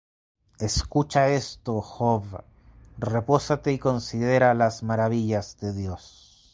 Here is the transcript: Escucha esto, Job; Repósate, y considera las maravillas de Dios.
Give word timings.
Escucha 0.59 1.29
esto, 1.29 1.79
Job; 1.79 2.43
Repósate, 2.97 3.71
y 3.71 3.77
considera 3.77 4.55
las 4.55 4.81
maravillas 4.81 5.59
de 5.59 5.73
Dios. 5.73 6.49